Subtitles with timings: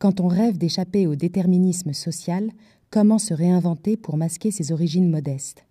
[0.00, 2.50] Quand on rêve d'échapper au déterminisme social,
[2.88, 5.66] comment se réinventer pour masquer ses origines modestes?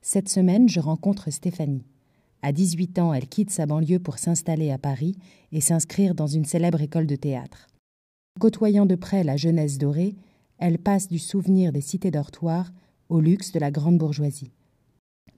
[0.00, 1.82] Cette semaine, je rencontre Stéphanie.
[2.42, 5.16] À 18 ans, elle quitte sa banlieue pour s'installer à Paris
[5.50, 7.66] et s'inscrire dans une célèbre école de théâtre.
[8.38, 10.14] Côtoyant de près la jeunesse dorée,
[10.58, 12.72] elle passe du souvenir des cités dortoirs
[13.08, 14.52] au luxe de la grande bourgeoisie.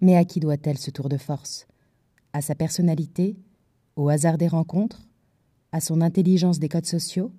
[0.02, 1.66] Mais à qui doit-elle ce tour de force?
[2.34, 3.38] À sa personnalité?
[3.96, 5.08] Au hasard des rencontres?
[5.72, 7.32] À son intelligence des codes sociaux?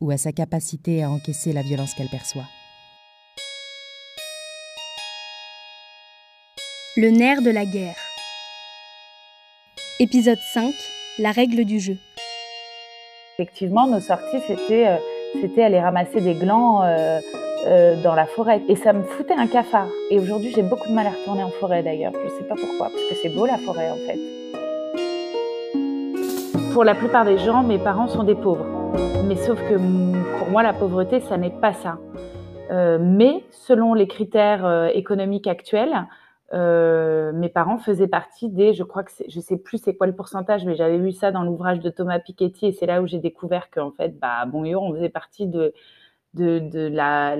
[0.00, 2.44] Ou à sa capacité à encaisser la violence qu'elle perçoit
[6.96, 7.96] Le nerf de la guerre.
[10.00, 10.72] Épisode 5
[11.18, 11.96] La règle du jeu.
[13.38, 14.96] Effectivement, nos sorties, c'était euh,
[15.40, 17.20] c'était aller ramasser des glands euh,
[17.66, 18.62] euh, dans la forêt.
[18.68, 19.88] Et ça me foutait un cafard.
[20.10, 22.12] Et aujourd'hui, j'ai beaucoup de mal à retourner en forêt d'ailleurs.
[22.14, 24.18] Je ne sais pas pourquoi, parce que c'est beau la forêt en fait.
[26.72, 28.77] Pour la plupart des gens, mes parents sont des pauvres.
[29.26, 29.74] Mais sauf que
[30.38, 31.98] pour moi, la pauvreté, ça n'est pas ça.
[32.70, 36.06] mais selon les critères économiques actuels,
[36.54, 40.14] euh, mes parents faisaient partie des, je crois que je sais plus c'est quoi le
[40.14, 43.18] pourcentage, mais j'avais vu ça dans l'ouvrage de Thomas Piketty et c'est là où j'ai
[43.18, 45.74] découvert qu'en fait, bah, bon, on faisait partie de,
[46.34, 47.36] la,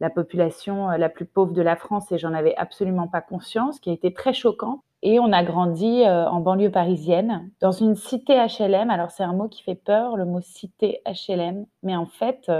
[0.00, 3.78] la, population euh, la plus pauvre de la France et j'en avais absolument pas conscience,
[3.78, 4.82] qui a été très choquant.
[5.02, 8.90] Et on a grandi euh, en banlieue parisienne, dans une cité HLM.
[8.90, 12.50] Alors c'est un mot qui fait peur, le mot cité HLM, mais en fait,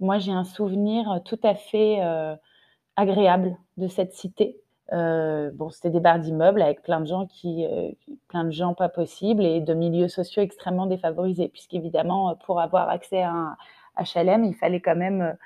[0.00, 2.00] moi j'ai un souvenir tout à fait
[2.96, 4.58] agréable de cette cité.
[4.92, 7.90] Euh, bon, c'était des barres d'immeubles avec plein de gens qui, euh,
[8.28, 12.88] plein de gens pas possibles et de milieux sociaux extrêmement défavorisés, puisqu'évidemment, euh, pour avoir
[12.88, 13.56] accès à un
[13.98, 15.36] HLM, il fallait quand même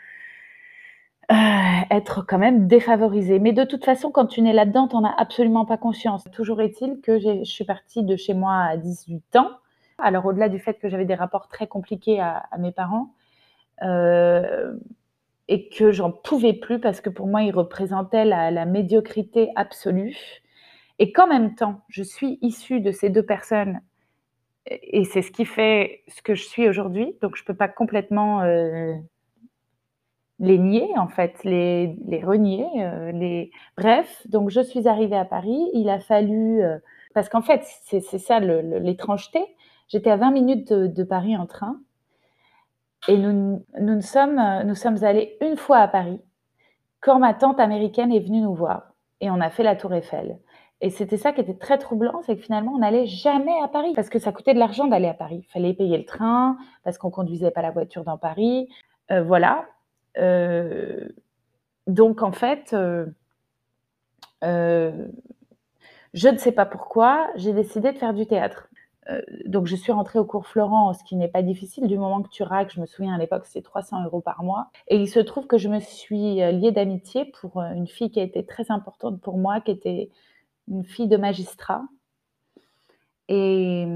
[1.91, 3.39] être quand même défavorisé.
[3.39, 6.25] Mais de toute façon, quand tu n'es là-dedans, tu n'en as absolument pas conscience.
[6.33, 9.51] Toujours est-il que je suis partie de chez moi à 18 ans.
[9.99, 13.15] Alors, au-delà du fait que j'avais des rapports très compliqués à, mes parents,
[13.83, 14.75] euh,
[15.49, 20.43] et que j'en pouvais plus parce que pour moi, il représentait la, médiocrité absolue.
[20.99, 23.81] Et qu'en même temps, je suis issue de ces deux personnes
[24.67, 27.17] et c'est ce qui fait ce que je suis aujourd'hui.
[27.23, 28.95] Donc, je ne peux pas complètement euh,
[30.41, 32.67] les nier, en fait, les, les renier.
[32.79, 33.51] Euh, les...
[33.77, 35.71] Bref, donc je suis arrivée à Paris.
[35.75, 36.63] Il a fallu.
[36.63, 36.79] Euh,
[37.15, 39.41] parce qu'en fait, c'est ça l'étrangeté.
[39.89, 41.81] J'étais à 20 minutes de Paris en train.
[43.09, 46.21] Et nous, nous, sommes, nous sommes allés une fois à Paris
[47.01, 50.39] quand ma tante américaine est venue nous voir et on a fait la Tour Eiffel.
[50.83, 53.93] Et c'était ça qui était très troublant, c'est que finalement, on n'allait jamais à Paris
[53.95, 55.45] parce que ça coûtait de l'argent d'aller à Paris.
[55.47, 58.69] Il fallait payer le train parce qu'on conduisait pas la voiture dans Paris.
[59.11, 59.67] Euh, voilà.
[60.19, 61.09] Euh,
[61.87, 63.07] donc, en fait, euh,
[66.15, 68.69] je ne sais pas pourquoi, j'ai décidé de faire du théâtre.
[69.09, 72.23] Euh, donc je suis rentrée au cours Florent, ce qui n'est pas difficile du moment
[72.23, 72.73] que tu raques.
[72.75, 74.71] Je me souviens à l'époque, c'était 300 euros par mois.
[74.89, 78.11] Et il se trouve que je me suis euh, liée d'amitié pour euh, une fille
[78.11, 80.11] qui a été très importante pour moi, qui était
[80.69, 81.83] une fille de magistrat
[83.29, 83.87] et,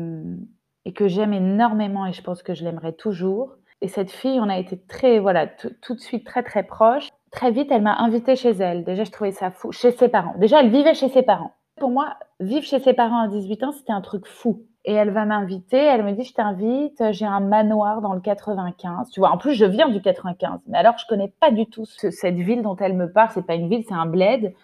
[0.85, 3.57] et que j'aime énormément et je pense que je l'aimerai toujours.
[3.85, 7.11] Et cette fille, on a été très, voilà, tout de suite très très proches.
[7.31, 8.83] Très vite, elle m'a invitée chez elle.
[8.83, 9.73] Déjà, je trouvais ça fou.
[9.73, 10.33] Chez ses parents.
[10.39, 11.53] Déjà, elle vivait chez ses parents.
[11.77, 15.11] Pour moi, vivre chez ses parents à 18 ans, c'était un truc fou et elle
[15.11, 15.77] va m'inviter.
[15.77, 19.11] Elle me dit, je t'invite, j'ai un manoir dans le 95.
[19.11, 20.61] Tu vois, en plus, je viens du 95.
[20.67, 23.33] Mais alors, je connais pas du tout cette ville dont elle me parle.
[23.35, 24.55] C'est pas une ville, c'est un bled.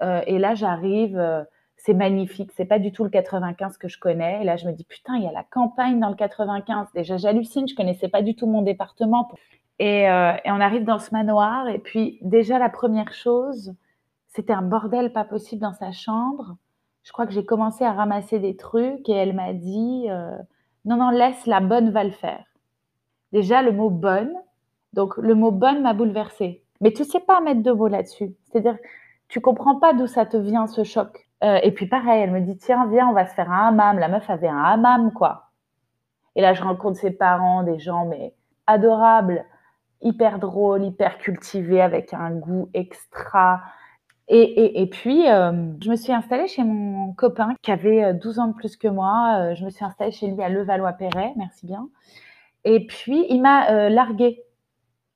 [0.00, 1.44] Euh, et là, j'arrive, euh,
[1.84, 2.50] c'est magnifique.
[2.56, 4.42] C'est pas du tout le 95 que je connais.
[4.42, 6.88] Et là, je me dis, putain, il y a la campagne dans le 95.
[6.94, 7.68] Déjà, j'hallucine.
[7.68, 9.30] Je connaissais pas du tout mon département.
[9.78, 11.68] Et, euh, et on arrive dans ce manoir.
[11.68, 13.74] Et puis, déjà, la première chose,
[14.28, 16.56] c'était un bordel pas possible dans sa chambre
[17.04, 20.36] je crois que j'ai commencé à ramasser des trucs et elle m'a dit euh,
[20.84, 22.44] non, non, laisse, la bonne va le faire.
[23.32, 24.32] Déjà, le mot bonne,
[24.94, 26.64] donc le mot bonne m'a bouleversée.
[26.80, 28.34] Mais tu sais pas mettre de mots là-dessus.
[28.44, 28.76] C'est-à-dire,
[29.28, 31.28] tu comprends pas d'où ça te vient ce choc.
[31.44, 33.98] Euh, et puis pareil, elle me dit tiens, viens, on va se faire un hammam.
[33.98, 35.50] La meuf avait un hammam, quoi.
[36.36, 38.34] Et là, je rencontre ses parents, des gens, mais
[38.66, 39.44] adorables,
[40.00, 43.62] hyper drôles, hyper cultivés, avec un goût extra.
[44.28, 45.52] Et, puis, euh,
[45.82, 48.88] je me suis installée chez mon copain qui avait 12 euh, ans de plus que
[48.88, 49.54] moi.
[49.54, 51.88] Je me suis installée chez lui à Levallois-Perret, merci bien.
[52.64, 54.42] Et puis, il m'a larguée.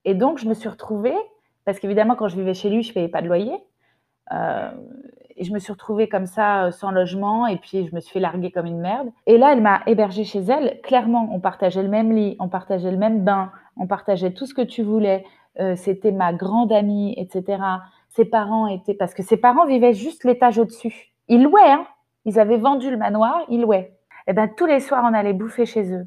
[0.04, 1.16] Et donc, je me suis retrouvée,
[1.64, 3.56] parce qu'évidemment, quand je vivais chez lui, je ne payais pas de loyer.
[5.38, 8.20] Et je me suis retrouvée comme ça, sans logement, et puis je me suis fait
[8.20, 9.08] larguer comme une merde.
[9.26, 10.80] Et là, elle m'a hébergée chez elle.
[10.82, 14.54] Clairement, on partageait le même lit, on partageait le même bain, on partageait tout ce
[14.54, 15.24] que tu voulais.
[15.74, 17.58] C'était ma grande amie, etc
[18.18, 21.12] ses parents étaient, parce que ses parents vivaient juste l'étage au-dessus.
[21.28, 21.86] Ils louaient, hein
[22.24, 23.94] ils avaient vendu le manoir, ils louaient.
[24.26, 26.06] Et eh ben tous les soirs, on allait bouffer chez eux.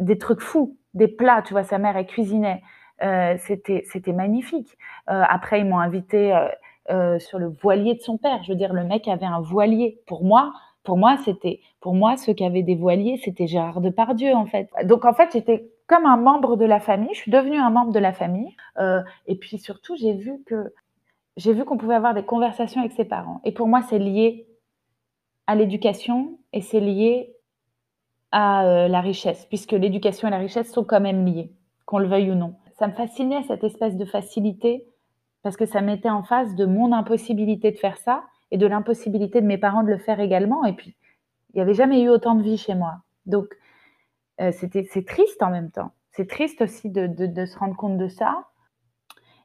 [0.00, 0.76] Des trucs fous.
[0.94, 1.42] des plats.
[1.42, 2.62] Tu vois, sa mère, elle cuisinait.
[3.02, 4.76] Euh, c'était, magnifique.
[5.10, 6.48] Euh, après, ils m'ont invité euh,
[6.88, 8.42] sur le voilier de son père.
[8.42, 10.00] Je veux dire, le mec avait un voilier.
[10.06, 10.52] Pour moi,
[10.82, 14.68] pour moi, c'était, pour moi, ceux qui avaient des voiliers, c'était Gérard Depardieu, en fait.
[14.84, 17.08] Donc, en fait, j'étais comme un membre de la famille.
[17.14, 18.54] Je suis devenue un membre de la famille.
[19.26, 20.74] et puis, surtout, j'ai vu que,
[21.38, 23.40] j'ai vu qu'on pouvait avoir des conversations avec ses parents.
[23.44, 24.46] Et pour moi, c'est lié
[25.46, 27.34] à l'éducation et c'est lié
[28.30, 31.50] à la richesse, puisque l'éducation et la richesse sont quand même liées,
[31.86, 34.86] qu'on le veuille ou non ça me fascinait cette espèce de facilité
[35.44, 39.42] parce que ça mettait en face de mon impossibilité de faire ça et de l'impossibilité
[39.42, 40.64] de mes parents de le faire également.
[40.64, 40.96] Et puis,
[41.52, 43.02] il n'y avait jamais eu autant de vie chez moi.
[43.26, 43.54] Donc,
[44.40, 45.92] euh, c'est triste en même temps.
[46.12, 48.46] C'est triste aussi de, de, se rendre compte de ça.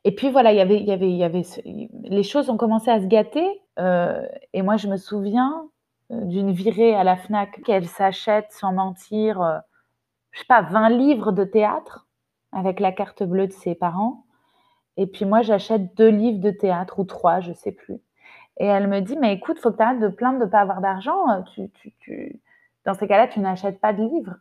[0.05, 3.05] Et puis voilà, y il y avait, y avait, les choses ont commencé à se
[3.05, 3.61] gâter.
[3.77, 5.67] Euh, et moi, je me souviens
[6.11, 9.61] euh, d'une virée à la Fnac qu'elle s'achète sans mentir,
[10.31, 12.07] je sais pas, 20 livres de théâtre
[12.53, 14.23] avec la carte bleue de ses parents.
[14.99, 18.01] Et puis moi, j'achète deux livres de théâtre ou trois, je sais plus.
[18.57, 20.59] Et elle me dit, mais écoute, faut que tu arrêtes de plaindre de ne pas
[20.59, 21.41] avoir d'argent.
[21.53, 22.41] Tu, tu, tu...
[22.83, 24.35] Dans ces cas-là, tu n'achètes pas de livres.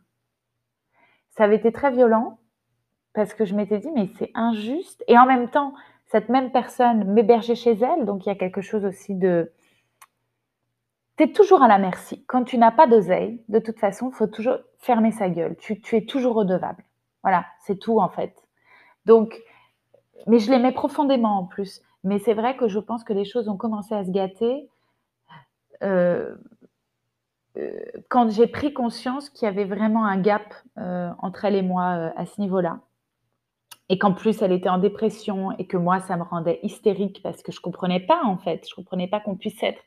[1.29, 2.39] Ça avait été très violent
[3.13, 5.01] parce que je m'étais dit, mais c'est injuste.
[5.07, 5.73] Et en même temps,
[6.07, 8.03] cette même personne m'hébergeait chez elle.
[8.03, 9.53] Donc il y a quelque chose aussi de...
[11.15, 12.25] Tu es toujours à la merci.
[12.27, 15.55] Quand tu n'as pas d'oseille, de toute façon, faut toujours fermer sa gueule.
[15.55, 16.83] Tu, tu es toujours redevable.
[17.23, 18.35] Voilà, c'est tout en fait.
[19.05, 19.39] Donc,
[20.27, 21.81] mais je l'aimais profondément en plus.
[22.03, 24.69] Mais c'est vrai que je pense que les choses ont commencé à se gâter
[25.83, 26.35] euh,
[27.57, 27.79] euh,
[28.09, 32.11] quand j'ai pris conscience qu'il y avait vraiment un gap euh, entre elle et moi
[32.15, 32.79] à ce niveau-là.
[33.89, 37.41] Et qu'en plus, elle était en dépression et que moi, ça me rendait hystérique parce
[37.41, 38.67] que je ne comprenais pas en fait.
[38.67, 39.81] Je ne comprenais pas qu'on puisse être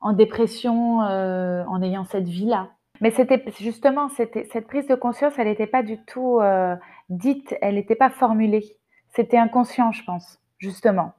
[0.00, 2.68] en dépression en ayant cette vie-là.
[3.00, 6.40] Mais c'était justement, cette prise de conscience, elle n'était pas du tout
[7.08, 8.76] dite, elle n'était pas formulée.
[9.12, 11.12] C'était inconscient, je pense, justement.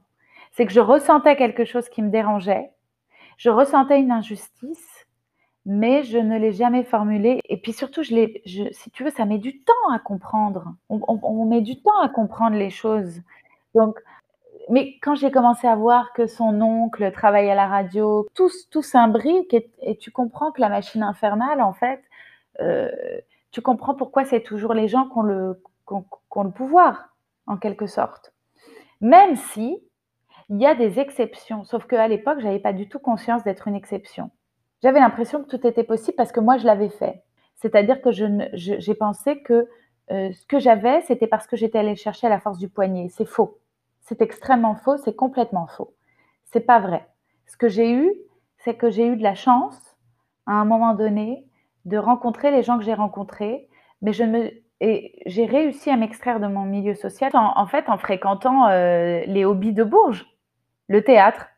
[0.52, 2.70] C'est que je ressentais quelque chose qui me dérangeait,
[3.36, 5.06] je ressentais une injustice,
[5.66, 7.40] mais je ne l'ai jamais formulée.
[7.48, 10.74] Et puis surtout, je l'ai, si tu veux, ça met du temps à comprendre.
[10.88, 13.20] On, met du temps à comprendre les choses.
[13.74, 13.98] Donc,
[14.70, 18.82] mais quand j'ai commencé à voir que son oncle travaillait à la radio, tout, tout
[18.82, 22.02] s'imbrique et, et, tu comprends que la machine infernale, en fait,
[22.60, 22.90] euh,
[23.50, 27.13] tu comprends pourquoi c'est toujours les gens qui ont le, le pouvoir,
[27.46, 28.32] en quelque sorte.
[29.00, 29.78] Même si
[30.48, 33.68] il y a des exceptions, sauf qu'à l'époque, je n'avais pas du tout conscience d'être
[33.68, 34.30] une exception.
[34.82, 37.22] J'avais l'impression que tout était possible parce que moi, je l'avais fait.
[37.56, 39.68] C'est-à-dire que j'ai pensé que
[40.10, 43.08] euh, ce que j'avais, c'était parce que j'étais allée chercher à la force du poignet.
[43.08, 43.58] C'est faux.
[44.02, 45.94] C'est extrêmement faux, c'est complètement faux.
[46.44, 47.08] C'est pas vrai.
[47.46, 48.12] Ce que j'ai eu,
[48.58, 49.78] c'est que j'ai eu de la chance,
[50.46, 51.46] à un moment donné,
[51.86, 53.68] de rencontrer les gens que j'ai rencontrés,
[54.02, 54.50] mais je me
[54.80, 59.44] et j'ai réussi à m'extraire de mon milieu social en, fait en fréquentant euh, les
[59.44, 60.26] hobbies de Bourges,
[60.88, 61.48] le théâtre.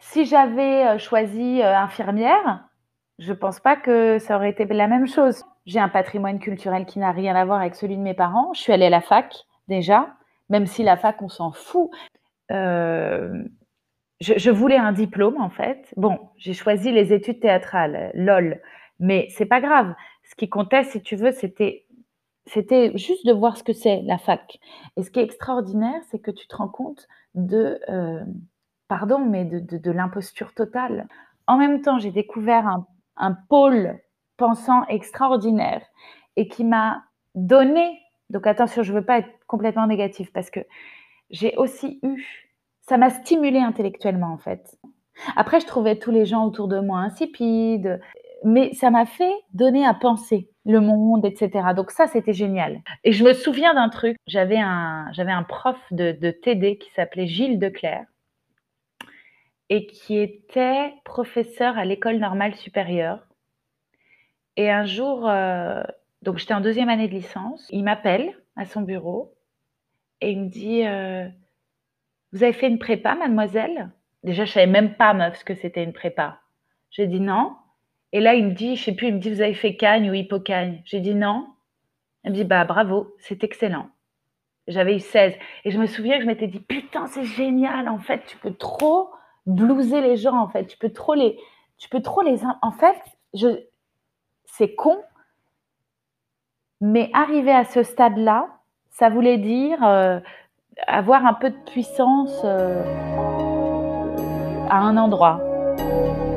[0.00, 2.64] Si j'avais euh, choisi euh, infirmière,
[3.18, 5.44] je ne pense pas que ça aurait été la même chose.
[5.66, 8.52] J'ai un patrimoine culturel qui n'a rien à voir avec celui de mes parents.
[8.52, 9.34] Je suis allée à la fac
[9.68, 10.08] déjà
[10.48, 11.90] même si la fac, on s'en fout.
[12.50, 13.44] Euh,
[14.20, 15.92] je, voulais un diplôme, en fait.
[15.96, 18.60] Bon, j'ai choisi les études théâtrales, lol,
[19.00, 19.94] mais c'est pas grave.
[20.24, 21.83] Ce qui comptait, si tu veux, c'était
[22.46, 24.58] c'était juste de voir ce que c'est la fac.
[24.96, 28.24] Et ce qui est extraordinaire, c'est que tu te rends compte de, euh,
[28.88, 31.08] pardon, mais de, l'imposture totale.
[31.46, 33.98] En même temps, j'ai découvert un, un pôle
[34.36, 35.82] pensant extraordinaire
[36.36, 37.04] et qui m'a
[37.34, 40.60] donné donc attention, je ne veux pas être complètement négative parce que
[41.30, 42.24] j'ai aussi eu,
[42.80, 44.76] ça m'a stimulé intellectuellement en fait.
[45.36, 48.00] Après, je trouvais tous les gens autour de moi insipides,
[48.42, 51.68] mais ça m'a fait donner à penser le monde, etc.
[51.76, 52.82] Donc ça, c'était génial.
[53.04, 57.26] Et je me souviens d'un truc, j'avais un, j'avais un prof de, TD qui s'appelait
[57.26, 58.06] Gilles Declerc
[59.68, 63.26] et qui était professeur à l'école normale supérieure.
[64.56, 65.82] Et un jour, euh,
[66.22, 67.66] donc j'étais en deuxième année de licence.
[67.70, 69.34] Il m'appelle à son bureau
[70.20, 71.28] et il me dit euh,
[72.32, 73.90] Vous avez fait une prépa, mademoiselle?
[74.22, 76.40] Déjà, je savais même pas, meuf, ce que c'était une prépa.
[76.90, 77.56] J'ai dit non.
[78.14, 80.08] Et là, il me dit, je sais plus, il me dit Vous avez fait Cagne
[80.08, 81.48] ou Hippocagne J'ai dit non.
[82.24, 83.88] Il me dit Bah bravo, c'est excellent.
[84.68, 85.34] J'avais eu 16.
[85.64, 88.54] Et je me souviens que je m'étais dit Putain, c'est génial, en fait, tu peux
[88.54, 89.10] trop
[89.46, 90.66] blouser les gens, en fait.
[90.66, 91.36] Tu peux trop les.
[91.76, 92.38] Tu peux trop les.
[92.62, 92.96] En fait,
[93.34, 93.48] je...
[94.44, 94.96] c'est con,
[96.80, 98.46] mais arriver à ce stade-là,
[98.90, 100.20] ça voulait dire euh,
[100.86, 102.84] avoir un peu de puissance euh,
[104.70, 105.40] à un endroit.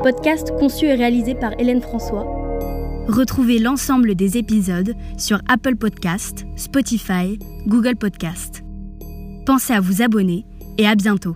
[0.03, 2.25] Podcast conçu et réalisé par Hélène François.
[3.07, 8.63] Retrouvez l'ensemble des épisodes sur Apple Podcast, Spotify, Google Podcast.
[9.45, 10.45] Pensez à vous abonner
[10.77, 11.35] et à bientôt.